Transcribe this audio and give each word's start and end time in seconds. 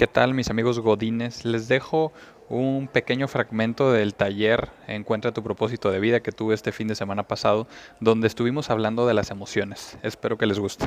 ¿Qué 0.00 0.06
tal 0.06 0.32
mis 0.32 0.48
amigos 0.48 0.80
godines? 0.80 1.44
Les 1.44 1.68
dejo 1.68 2.10
un 2.48 2.88
pequeño 2.88 3.28
fragmento 3.28 3.92
del 3.92 4.14
taller 4.14 4.70
Encuentra 4.88 5.32
tu 5.32 5.42
propósito 5.42 5.90
de 5.90 6.00
vida 6.00 6.20
que 6.20 6.32
tuve 6.32 6.54
este 6.54 6.72
fin 6.72 6.88
de 6.88 6.94
semana 6.94 7.24
pasado, 7.24 7.66
donde 8.00 8.26
estuvimos 8.26 8.70
hablando 8.70 9.06
de 9.06 9.12
las 9.12 9.30
emociones. 9.30 9.98
Espero 10.02 10.38
que 10.38 10.46
les 10.46 10.58
guste. 10.58 10.86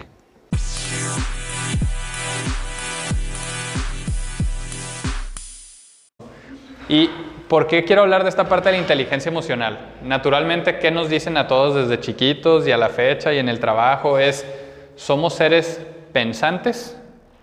¿Y 6.90 7.12
por 7.48 7.68
qué 7.68 7.84
quiero 7.84 8.02
hablar 8.02 8.24
de 8.24 8.30
esta 8.30 8.50
parte 8.50 8.70
de 8.70 8.78
la 8.78 8.82
inteligencia 8.82 9.30
emocional? 9.30 9.94
Naturalmente, 10.02 10.80
¿qué 10.80 10.90
nos 10.90 11.08
dicen 11.08 11.38
a 11.38 11.48
todos 11.48 11.76
desde 11.76 12.02
chiquitos 12.02 12.68
y 12.68 12.72
a 12.72 12.78
la 12.78 12.90
fecha 12.90 13.32
y 13.32 13.38
en 13.38 13.48
el 13.48 13.60
trabajo? 13.60 14.18
Es, 14.18 14.44
somos 14.96 15.36
seres 15.36 15.80
pensantes 16.14 16.98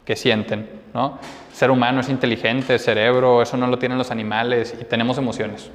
que 0.05 0.17
sienten, 0.17 0.69
¿no? 0.95 1.19
ser 1.53 1.71
humano 1.71 2.01
es 2.01 2.09
inteligente, 2.09 2.79
cerebro, 2.79 3.43
eso 3.43 3.56
no 3.59 3.66
lo 3.66 3.79
tienen 3.79 3.98
los 3.98 4.11
animales 4.11 4.75
y 4.80 4.84
tenemos 4.84 5.19
emociones. 5.19 5.70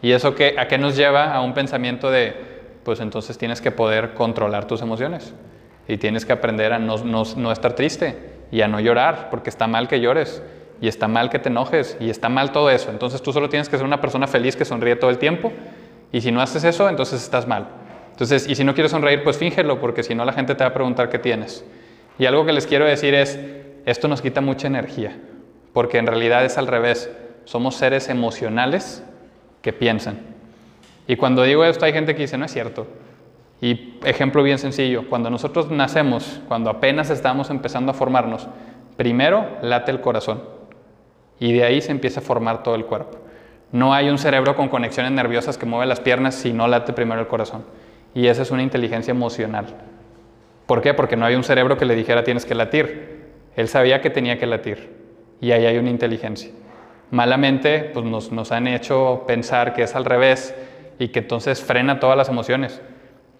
¿Y 0.00 0.12
eso 0.12 0.34
qué, 0.34 0.54
a 0.58 0.66
qué 0.66 0.78
nos 0.78 0.96
lleva? 0.96 1.34
A 1.34 1.42
un 1.42 1.52
pensamiento 1.52 2.10
de, 2.10 2.34
pues 2.84 3.00
entonces 3.00 3.36
tienes 3.36 3.60
que 3.60 3.70
poder 3.70 4.14
controlar 4.14 4.66
tus 4.66 4.80
emociones 4.80 5.34
y 5.88 5.98
tienes 5.98 6.24
que 6.24 6.32
aprender 6.32 6.72
a 6.72 6.78
no, 6.78 6.96
no, 7.04 7.24
no 7.36 7.52
estar 7.52 7.74
triste 7.74 8.16
y 8.50 8.62
a 8.62 8.68
no 8.68 8.80
llorar, 8.80 9.28
porque 9.30 9.50
está 9.50 9.66
mal 9.66 9.88
que 9.88 10.00
llores 10.00 10.42
y 10.80 10.88
está 10.88 11.08
mal 11.08 11.28
que 11.28 11.38
te 11.38 11.48
enojes 11.48 11.98
y 12.00 12.08
está 12.08 12.28
mal 12.28 12.52
todo 12.52 12.70
eso. 12.70 12.90
Entonces 12.90 13.20
tú 13.20 13.32
solo 13.32 13.48
tienes 13.48 13.68
que 13.68 13.76
ser 13.76 13.84
una 13.84 14.00
persona 14.00 14.26
feliz 14.26 14.56
que 14.56 14.64
sonríe 14.64 14.96
todo 14.96 15.10
el 15.10 15.18
tiempo 15.18 15.52
y 16.12 16.20
si 16.20 16.32
no 16.32 16.40
haces 16.40 16.64
eso, 16.64 16.88
entonces 16.88 17.22
estás 17.22 17.46
mal. 17.46 17.66
Entonces, 18.12 18.48
y 18.48 18.54
si 18.54 18.64
no 18.64 18.72
quieres 18.72 18.92
sonreír, 18.92 19.22
pues 19.22 19.36
fíngelo, 19.36 19.78
porque 19.78 20.02
si 20.02 20.14
no 20.14 20.24
la 20.24 20.32
gente 20.32 20.54
te 20.54 20.64
va 20.64 20.70
a 20.70 20.72
preguntar 20.72 21.10
qué 21.10 21.18
tienes. 21.18 21.62
Y 22.18 22.24
algo 22.24 22.46
que 22.46 22.54
les 22.54 22.66
quiero 22.66 22.86
decir 22.86 23.12
es, 23.12 23.38
esto 23.86 24.08
nos 24.08 24.20
quita 24.20 24.42
mucha 24.42 24.66
energía, 24.66 25.16
porque 25.72 25.96
en 25.96 26.06
realidad 26.06 26.44
es 26.44 26.58
al 26.58 26.66
revés. 26.66 27.10
Somos 27.44 27.76
seres 27.76 28.08
emocionales 28.08 29.02
que 29.62 29.72
piensan. 29.72 30.18
Y 31.06 31.16
cuando 31.16 31.44
digo 31.44 31.64
esto 31.64 31.84
hay 31.84 31.92
gente 31.92 32.14
que 32.14 32.22
dice, 32.22 32.36
no 32.36 32.44
es 32.44 32.52
cierto. 32.52 32.86
Y 33.60 33.94
ejemplo 34.04 34.42
bien 34.42 34.58
sencillo, 34.58 35.08
cuando 35.08 35.30
nosotros 35.30 35.70
nacemos, 35.70 36.40
cuando 36.48 36.68
apenas 36.68 37.10
estamos 37.10 37.48
empezando 37.48 37.92
a 37.92 37.94
formarnos, 37.94 38.48
primero 38.96 39.46
late 39.62 39.92
el 39.92 40.00
corazón 40.00 40.42
y 41.38 41.52
de 41.52 41.64
ahí 41.64 41.80
se 41.80 41.92
empieza 41.92 42.20
a 42.20 42.22
formar 42.22 42.62
todo 42.62 42.74
el 42.74 42.84
cuerpo. 42.86 43.18
No 43.72 43.94
hay 43.94 44.08
un 44.08 44.18
cerebro 44.18 44.56
con 44.56 44.68
conexiones 44.68 45.12
nerviosas 45.12 45.58
que 45.58 45.66
mueve 45.66 45.86
las 45.86 46.00
piernas 46.00 46.34
si 46.34 46.52
no 46.52 46.66
late 46.68 46.92
primero 46.92 47.20
el 47.20 47.28
corazón. 47.28 47.64
Y 48.14 48.26
esa 48.26 48.42
es 48.42 48.50
una 48.50 48.62
inteligencia 48.62 49.10
emocional. 49.10 49.66
¿Por 50.66 50.82
qué? 50.82 50.94
Porque 50.94 51.16
no 51.16 51.26
hay 51.26 51.34
un 51.34 51.44
cerebro 51.44 51.76
que 51.76 51.84
le 51.84 51.94
dijera 51.94 52.24
tienes 52.24 52.44
que 52.44 52.54
latir. 52.54 53.15
Él 53.56 53.68
sabía 53.68 54.00
que 54.00 54.10
tenía 54.10 54.38
que 54.38 54.46
latir 54.46 54.90
y 55.40 55.52
ahí 55.52 55.66
hay 55.66 55.78
una 55.78 55.90
inteligencia. 55.90 56.50
Malamente, 57.10 57.90
pues 57.92 58.04
nos, 58.04 58.32
nos 58.32 58.52
han 58.52 58.66
hecho 58.66 59.24
pensar 59.26 59.74
que 59.74 59.82
es 59.82 59.94
al 59.94 60.04
revés 60.04 60.54
y 60.98 61.08
que 61.08 61.20
entonces 61.20 61.62
frena 61.62 62.00
todas 62.00 62.16
las 62.16 62.28
emociones. 62.28 62.80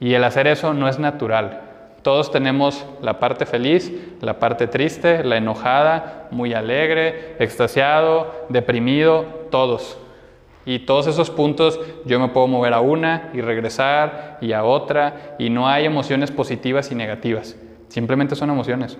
Y 0.00 0.14
el 0.14 0.24
hacer 0.24 0.46
eso 0.46 0.74
no 0.74 0.88
es 0.88 0.98
natural. 0.98 1.62
Todos 2.02 2.30
tenemos 2.30 2.86
la 3.02 3.18
parte 3.18 3.46
feliz, 3.46 3.92
la 4.20 4.38
parte 4.38 4.68
triste, 4.68 5.24
la 5.24 5.38
enojada, 5.38 6.28
muy 6.30 6.54
alegre, 6.54 7.34
extasiado, 7.40 8.46
deprimido, 8.48 9.24
todos. 9.50 9.98
Y 10.64 10.80
todos 10.80 11.08
esos 11.08 11.30
puntos 11.30 11.80
yo 12.04 12.20
me 12.20 12.28
puedo 12.28 12.46
mover 12.46 12.74
a 12.74 12.80
una 12.80 13.30
y 13.34 13.40
regresar 13.40 14.38
y 14.40 14.52
a 14.52 14.64
otra 14.64 15.36
y 15.38 15.50
no 15.50 15.68
hay 15.68 15.84
emociones 15.84 16.30
positivas 16.30 16.92
y 16.92 16.94
negativas. 16.94 17.56
Simplemente 17.88 18.36
son 18.36 18.50
emociones. 18.50 18.98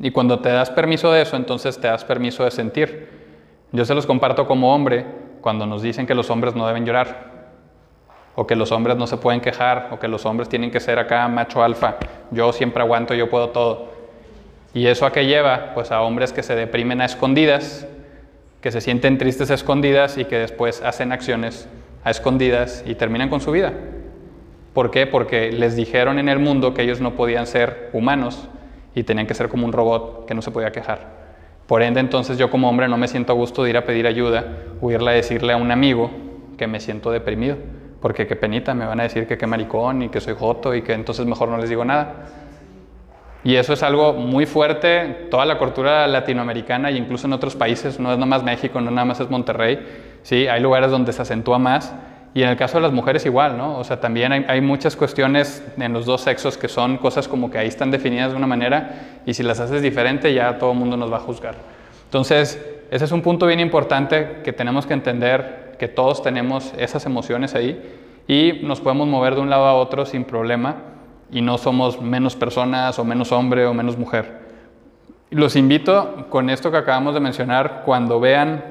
Y 0.00 0.10
cuando 0.10 0.40
te 0.40 0.48
das 0.48 0.70
permiso 0.70 1.12
de 1.12 1.22
eso, 1.22 1.36
entonces 1.36 1.78
te 1.78 1.86
das 1.86 2.04
permiso 2.04 2.44
de 2.44 2.50
sentir. 2.50 3.08
Yo 3.72 3.84
se 3.84 3.94
los 3.94 4.06
comparto 4.06 4.46
como 4.46 4.74
hombre 4.74 5.04
cuando 5.42 5.66
nos 5.66 5.82
dicen 5.82 6.06
que 6.06 6.14
los 6.14 6.30
hombres 6.30 6.54
no 6.54 6.66
deben 6.66 6.86
llorar, 6.86 7.30
o 8.34 8.46
que 8.46 8.56
los 8.56 8.72
hombres 8.72 8.96
no 8.96 9.06
se 9.06 9.18
pueden 9.18 9.40
quejar, 9.40 9.88
o 9.92 9.98
que 9.98 10.08
los 10.08 10.24
hombres 10.24 10.48
tienen 10.48 10.70
que 10.70 10.80
ser 10.80 10.98
acá 10.98 11.28
macho 11.28 11.62
alfa, 11.62 11.96
yo 12.30 12.52
siempre 12.52 12.82
aguanto, 12.82 13.14
yo 13.14 13.28
puedo 13.28 13.50
todo. 13.50 13.90
¿Y 14.72 14.86
eso 14.86 15.04
a 15.04 15.12
qué 15.12 15.26
lleva? 15.26 15.72
Pues 15.74 15.90
a 15.90 16.00
hombres 16.00 16.32
que 16.32 16.42
se 16.42 16.54
deprimen 16.54 17.00
a 17.00 17.04
escondidas, 17.04 17.86
que 18.60 18.70
se 18.70 18.80
sienten 18.80 19.18
tristes 19.18 19.50
a 19.50 19.54
escondidas 19.54 20.16
y 20.16 20.24
que 20.24 20.38
después 20.38 20.82
hacen 20.82 21.12
acciones 21.12 21.68
a 22.04 22.10
escondidas 22.10 22.84
y 22.86 22.94
terminan 22.94 23.28
con 23.28 23.40
su 23.40 23.50
vida. 23.50 23.72
¿Por 24.72 24.90
qué? 24.90 25.06
Porque 25.06 25.50
les 25.50 25.76
dijeron 25.76 26.18
en 26.18 26.28
el 26.28 26.38
mundo 26.38 26.72
que 26.72 26.82
ellos 26.82 27.00
no 27.00 27.14
podían 27.14 27.46
ser 27.46 27.90
humanos, 27.92 28.48
y 28.94 29.02
tenían 29.04 29.26
que 29.26 29.34
ser 29.34 29.48
como 29.48 29.66
un 29.66 29.72
robot 29.72 30.26
que 30.26 30.34
no 30.34 30.42
se 30.42 30.50
podía 30.50 30.72
quejar. 30.72 31.20
Por 31.66 31.82
ende, 31.82 32.00
entonces 32.00 32.36
yo 32.36 32.50
como 32.50 32.68
hombre 32.68 32.88
no 32.88 32.96
me 32.96 33.06
siento 33.06 33.32
a 33.32 33.36
gusto 33.36 33.62
de 33.62 33.70
ir 33.70 33.76
a 33.76 33.84
pedir 33.84 34.06
ayuda 34.06 34.44
o 34.80 34.90
irle 34.90 35.10
a 35.10 35.14
decirle 35.14 35.52
a 35.52 35.56
un 35.56 35.70
amigo 35.70 36.10
que 36.58 36.66
me 36.66 36.80
siento 36.80 37.10
deprimido, 37.10 37.56
porque 38.00 38.26
qué 38.26 38.34
penita, 38.34 38.74
me 38.74 38.86
van 38.86 38.98
a 39.00 39.04
decir 39.04 39.26
que 39.26 39.38
qué 39.38 39.46
maricón 39.46 40.02
y 40.02 40.08
que 40.08 40.20
soy 40.20 40.34
joto 40.36 40.74
y 40.74 40.82
que 40.82 40.92
entonces 40.92 41.26
mejor 41.26 41.48
no 41.48 41.58
les 41.58 41.70
digo 41.70 41.84
nada. 41.84 42.26
Y 43.42 43.54
eso 43.54 43.72
es 43.72 43.82
algo 43.82 44.12
muy 44.12 44.44
fuerte, 44.44 45.28
toda 45.30 45.46
la 45.46 45.56
cultura 45.56 46.06
latinoamericana 46.06 46.90
e 46.90 46.96
incluso 46.96 47.26
en 47.26 47.32
otros 47.32 47.56
países, 47.56 47.98
no 47.98 48.10
es 48.12 48.18
nada 48.18 48.26
más 48.26 48.42
México, 48.42 48.80
no 48.80 48.90
nada 48.90 49.06
más 49.06 49.20
es 49.20 49.30
Monterrey, 49.30 49.78
¿sí? 50.22 50.46
hay 50.46 50.60
lugares 50.60 50.90
donde 50.90 51.12
se 51.12 51.22
acentúa 51.22 51.58
más 51.58 51.94
y 52.32 52.42
en 52.42 52.48
el 52.48 52.56
caso 52.56 52.78
de 52.78 52.82
las 52.82 52.92
mujeres 52.92 53.26
igual, 53.26 53.56
¿no? 53.56 53.78
O 53.78 53.84
sea, 53.84 54.00
también 54.00 54.32
hay, 54.32 54.60
muchas 54.60 54.94
cuestiones 54.94 55.64
en 55.76 55.92
los 55.92 56.06
dos 56.06 56.20
sexos 56.20 56.56
que 56.56 56.68
son 56.68 56.96
cosas 56.98 57.26
como 57.26 57.50
que 57.50 57.58
ahí 57.58 57.66
están 57.66 57.90
definidas 57.90 58.30
de 58.30 58.36
una 58.36 58.46
manera 58.46 59.20
y 59.26 59.34
si 59.34 59.42
las 59.42 59.58
haces 59.58 59.82
diferente 59.82 60.32
ya 60.32 60.58
todo 60.58 60.72
el 60.72 60.78
mundo 60.78 60.96
nos 60.96 61.12
va 61.12 61.16
a 61.16 61.20
juzgar. 61.20 61.56
Entonces, 62.04 62.64
ese 62.90 63.04
es 63.04 63.12
un 63.12 63.22
punto 63.22 63.46
bien 63.46 63.58
importante 63.58 64.40
que 64.44 64.52
tenemos 64.52 64.86
que 64.86 64.94
entender 64.94 65.74
que 65.78 65.88
todos 65.88 66.22
tenemos 66.22 66.72
esas 66.78 67.04
emociones 67.06 67.54
ahí 67.54 67.98
y 68.28 68.60
nos 68.62 68.80
podemos 68.80 69.08
mover 69.08 69.34
de 69.34 69.40
un 69.40 69.50
lado 69.50 69.66
a 69.66 69.74
otro 69.74 70.06
sin 70.06 70.24
problema 70.24 70.76
y 71.32 71.42
no 71.42 71.58
somos 71.58 72.00
menos 72.00 72.36
personas 72.36 72.98
o 72.98 73.04
menos 73.04 73.32
hombre 73.32 73.66
o 73.66 73.74
menos 73.74 73.98
mujer. 73.98 74.40
Los 75.30 75.56
invito 75.56 76.26
con 76.28 76.50
esto 76.50 76.70
que 76.70 76.76
acabamos 76.76 77.14
de 77.14 77.20
mencionar 77.20 77.82
cuando 77.84 78.20
vean 78.20 78.64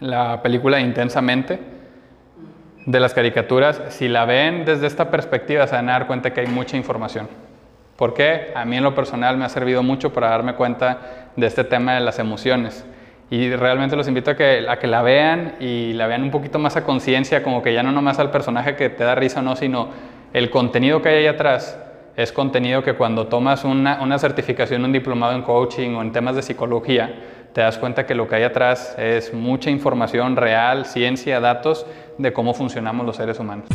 la 0.00 0.42
película 0.42 0.80
Intensamente, 0.80 1.71
de 2.86 3.00
las 3.00 3.14
caricaturas, 3.14 3.80
si 3.90 4.08
la 4.08 4.24
ven 4.24 4.64
desde 4.64 4.86
esta 4.86 5.10
perspectiva, 5.10 5.66
se 5.66 5.76
van 5.76 5.88
a 5.88 5.92
dar 5.92 6.06
cuenta 6.06 6.32
que 6.32 6.40
hay 6.40 6.46
mucha 6.48 6.76
información. 6.76 7.28
¿Por 7.96 8.14
qué? 8.14 8.52
A 8.54 8.64
mí 8.64 8.76
en 8.76 8.82
lo 8.82 8.94
personal 8.94 9.36
me 9.36 9.44
ha 9.44 9.48
servido 9.48 9.82
mucho 9.82 10.12
para 10.12 10.30
darme 10.30 10.54
cuenta 10.54 11.30
de 11.36 11.46
este 11.46 11.64
tema 11.64 11.94
de 11.94 12.00
las 12.00 12.18
emociones. 12.18 12.84
Y 13.30 13.54
realmente 13.54 13.96
los 13.96 14.08
invito 14.08 14.32
a 14.32 14.36
que, 14.36 14.66
a 14.68 14.78
que 14.78 14.86
la 14.86 15.02
vean 15.02 15.54
y 15.60 15.92
la 15.94 16.06
vean 16.06 16.22
un 16.22 16.30
poquito 16.30 16.58
más 16.58 16.76
a 16.76 16.84
conciencia, 16.84 17.42
como 17.42 17.62
que 17.62 17.72
ya 17.72 17.82
no 17.82 17.92
nomás 17.92 18.18
al 18.18 18.30
personaje 18.30 18.76
que 18.76 18.90
te 18.90 19.04
da 19.04 19.14
risa 19.14 19.40
o 19.40 19.42
no, 19.42 19.56
sino 19.56 19.88
el 20.32 20.50
contenido 20.50 21.00
que 21.00 21.10
hay 21.10 21.14
ahí 21.18 21.26
atrás 21.26 21.78
es 22.16 22.32
contenido 22.32 22.82
que 22.82 22.94
cuando 22.94 23.26
tomas 23.26 23.64
una, 23.64 24.02
una 24.02 24.18
certificación, 24.18 24.84
un 24.84 24.92
diplomado 24.92 25.34
en 25.34 25.42
coaching 25.42 25.90
o 25.94 26.02
en 26.02 26.12
temas 26.12 26.36
de 26.36 26.42
psicología, 26.42 27.14
te 27.52 27.60
das 27.60 27.78
cuenta 27.78 28.06
que 28.06 28.14
lo 28.14 28.28
que 28.28 28.36
hay 28.36 28.42
atrás 28.44 28.94
es 28.98 29.32
mucha 29.34 29.70
información 29.70 30.36
real, 30.36 30.86
ciencia, 30.86 31.40
datos 31.40 31.86
de 32.18 32.32
cómo 32.32 32.54
funcionamos 32.54 33.04
los 33.04 33.16
seres 33.16 33.38
humanos. 33.38 33.66